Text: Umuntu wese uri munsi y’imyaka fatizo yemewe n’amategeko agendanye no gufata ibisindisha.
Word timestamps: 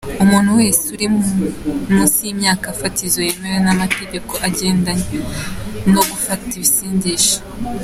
Umuntu 0.23 0.49
wese 0.59 0.83
uri 0.95 1.07
munsi 1.91 2.19
y’imyaka 2.25 2.67
fatizo 2.79 3.19
yemewe 3.27 3.59
n’amategeko 3.65 4.31
agendanye 4.47 5.17
no 5.93 6.01
gufata 6.09 6.45
ibisindisha. 6.55 7.35